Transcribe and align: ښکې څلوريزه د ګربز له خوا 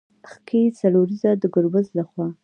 ښکې 0.31 0.61
څلوريزه 0.79 1.31
د 1.41 1.43
ګربز 1.53 1.87
له 1.97 2.03
خوا 2.09 2.27